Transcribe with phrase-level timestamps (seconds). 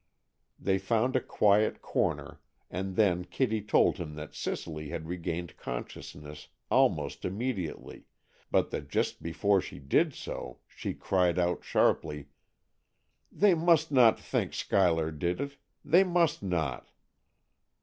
[0.57, 2.39] They found a quiet corner,
[2.71, 8.05] and then Kitty told him that Cicely had regained consciousness almost immediately,
[8.49, 12.29] but that just before she did so, she cried out sharply,
[13.31, 15.57] "They must not think Schuyler did it!
[15.85, 16.89] They must not!"